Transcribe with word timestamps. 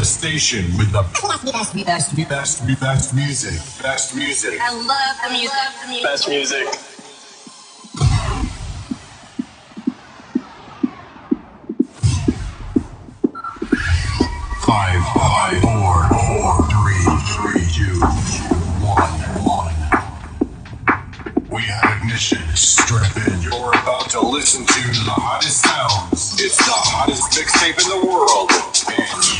The 0.00 0.06
station 0.06 0.64
with 0.78 0.90
the 0.92 1.02
best, 1.12 1.74
best, 1.74 2.16
best, 2.16 2.26
best, 2.26 2.80
best 2.80 3.14
music. 3.14 3.60
Best 3.82 4.16
music. 4.16 4.58
I 4.58 4.72
love 4.72 5.16
the 5.22 5.30
music. 5.30 6.02
Best 6.02 6.26
music. 6.26 6.66
Five, 14.64 15.04
five, 15.12 15.60
four, 15.60 16.08
four, 16.08 16.64
three, 16.72 17.04
three, 17.36 17.68
two, 17.68 18.00
one, 18.80 19.12
one. 19.44 19.76
We 21.50 21.60
have 21.64 21.98
ignition. 21.98 22.40
Strap 22.56 23.16
in. 23.28 23.42
You're 23.42 23.68
about 23.68 24.08
to 24.12 24.20
listen 24.22 24.64
to 24.64 24.82
the 25.04 25.12
hottest 25.12 25.60
sounds. 25.62 26.40
It's 26.40 26.56
the 26.56 26.72
hottest 26.72 27.32
mixtape 27.32 27.76
in 27.84 28.00
the 28.00 28.06
world, 28.08 28.50
and 28.88 28.96
you 28.96 28.96
got 28.96 29.34
it. 29.34 29.39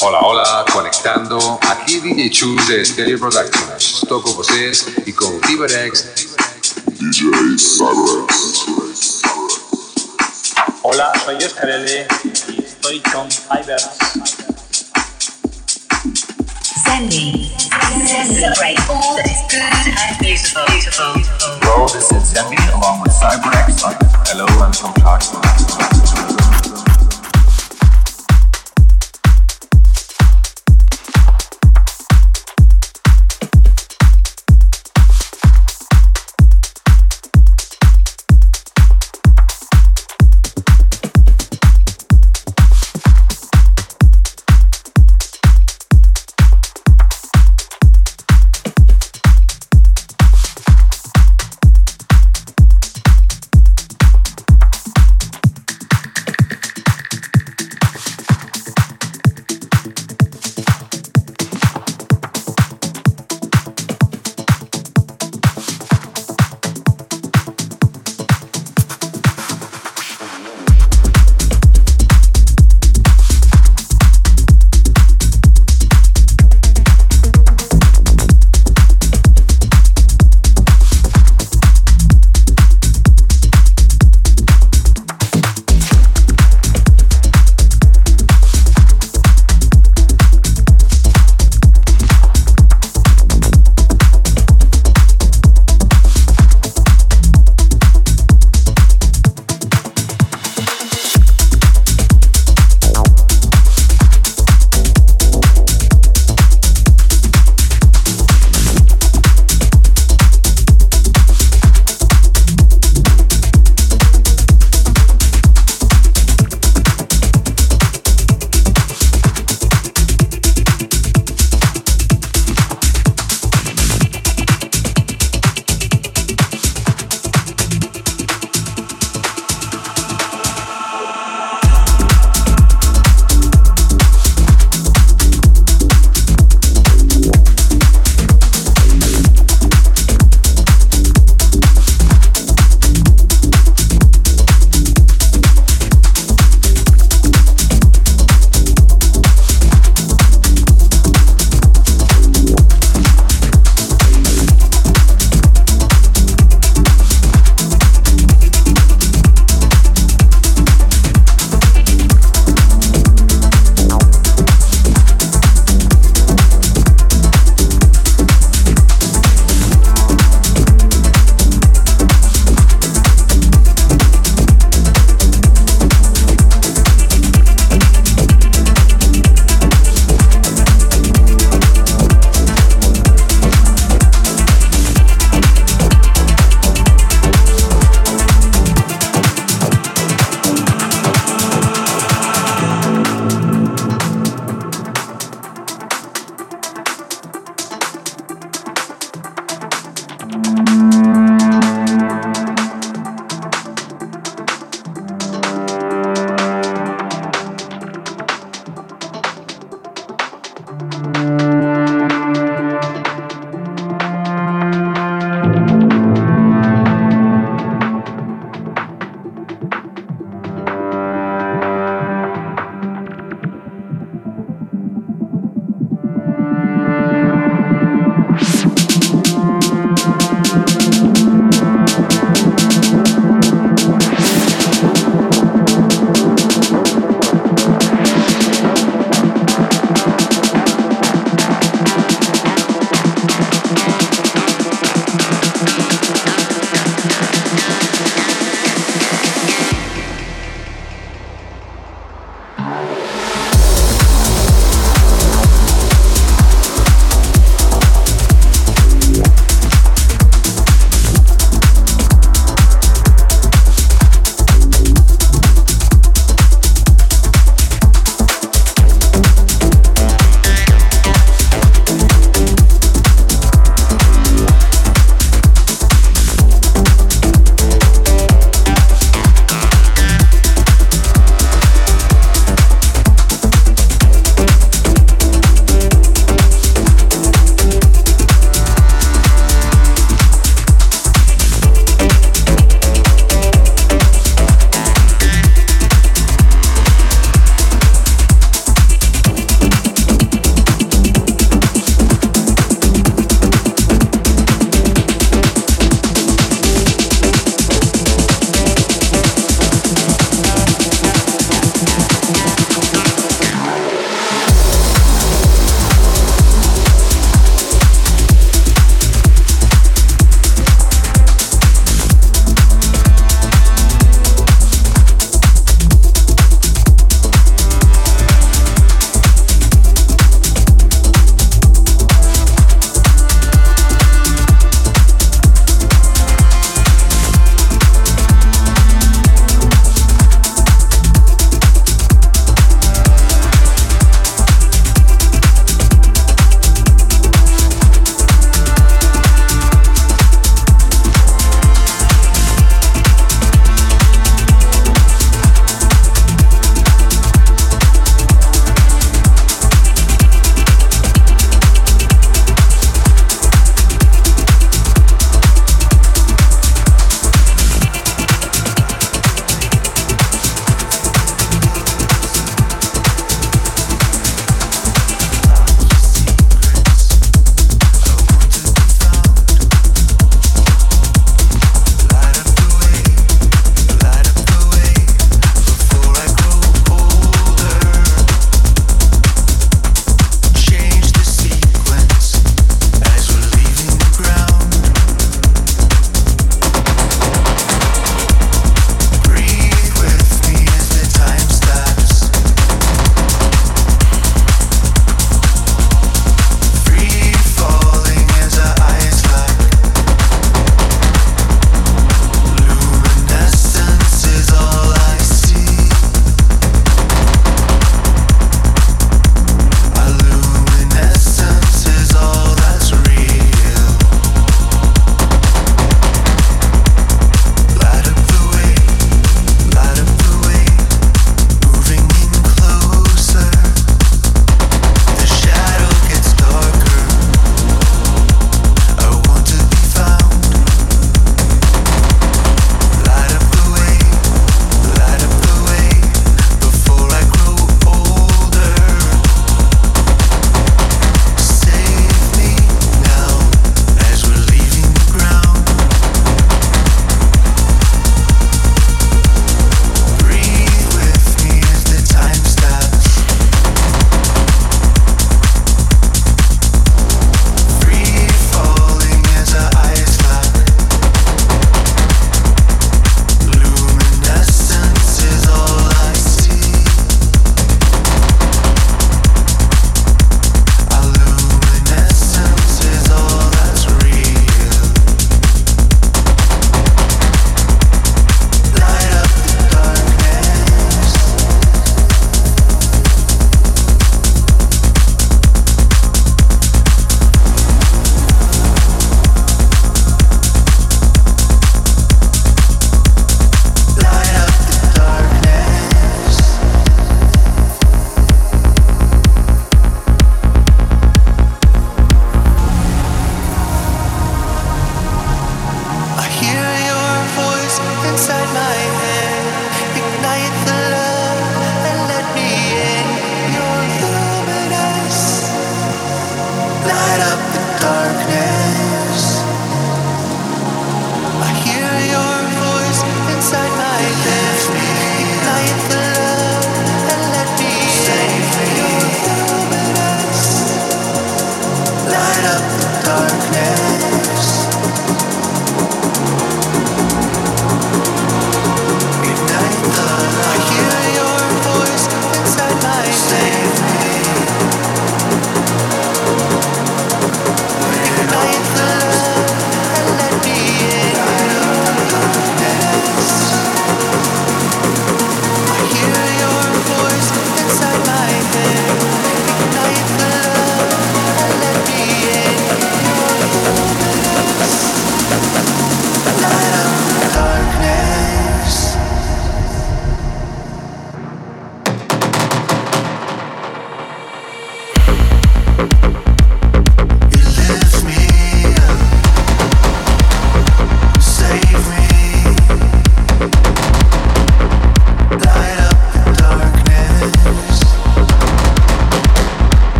Hola, 0.00 0.20
hola, 0.20 0.64
conectando. 0.70 1.38
Aqui 1.62 2.00
DJ 2.00 2.32
Chus 2.32 2.66
de 2.66 2.84
Stereo 2.84 3.18
Productions. 3.18 4.02
Estou 4.02 4.22
com 4.22 4.30
vocês 4.34 4.86
e 5.06 5.12
com 5.12 5.26
o 5.26 5.40
Tiberex. 5.40 6.28
DJ 6.92 7.58
Cyrex. 7.58 8.62
Hola, 10.82 11.12
soy 11.24 11.36
Oscar 11.36 11.68
L. 11.68 12.06
y 12.48 12.64
estoy 12.64 13.00
con 13.00 13.28
Cyber. 13.30 13.80
Sending. 16.84 17.65
Celebrate 18.06 18.78
all 18.88 19.16
that 19.16 19.26
is 19.26 19.42
good 19.50 19.66
and 19.66 20.18
beautiful. 20.20 20.62
Hello, 21.58 21.88
this 21.88 22.12
is 22.12 22.32
Zenbi 22.32 22.54
along 22.72 23.00
with 23.00 23.10
CyberX. 23.10 23.82
Hello, 24.28 24.46
I'm 24.62 24.72
from 24.72 24.94
Clarkson. 24.94 26.45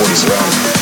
what 0.00 0.10
is 0.10 0.24
around. 0.24 0.79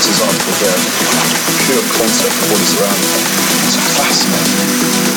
glimpses 0.00 0.22
onto 0.22 0.50
the 0.64 0.72
uh, 0.72 1.26
pure 1.66 1.82
concept 1.92 2.32
of 2.32 2.50
what 2.50 2.60
is 2.60 2.80
around 2.80 3.00
them. 3.04 3.22
It's 3.64 3.76
fascinating. 3.98 5.09